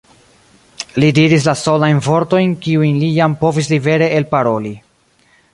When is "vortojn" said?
2.09-2.57